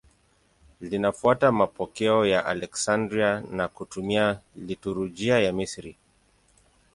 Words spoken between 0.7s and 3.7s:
Linafuata mapokeo ya Aleksandria na